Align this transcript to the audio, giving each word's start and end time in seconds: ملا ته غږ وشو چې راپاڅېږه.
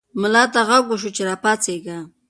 ملا 0.21 0.43
ته 0.53 0.59
غږ 0.69 0.83
وشو 0.87 1.09
چې 1.15 1.21
راپاڅېږه. 1.29 1.97